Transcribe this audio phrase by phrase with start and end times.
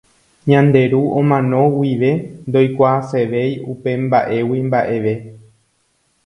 [0.49, 2.11] Ñande ru omano guive
[2.49, 5.13] ndoikuaasevéi upemba'égui mba'eve.